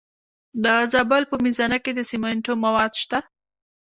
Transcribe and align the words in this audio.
د 0.63 0.65
زابل 0.91 1.23
په 1.31 1.35
میزانه 1.45 1.77
کې 1.83 1.91
د 1.95 1.99
سمنټو 2.09 2.53
مواد 2.63 2.91
شته. 3.01 3.19